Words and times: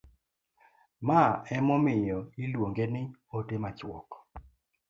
mae 1.07 1.31
emomiyo 1.57 2.19
iluonge 2.43 2.85
ni 2.93 3.03
ote 3.37 3.55
machuok 3.63 4.09